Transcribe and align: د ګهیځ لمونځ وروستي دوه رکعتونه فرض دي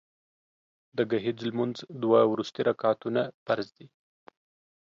د 0.97 0.99
ګهیځ 1.11 1.37
لمونځ 1.47 1.77
وروستي 2.31 2.61
دوه 2.63 2.67
رکعتونه 2.69 3.21
فرض 3.45 3.67
دي 3.77 3.87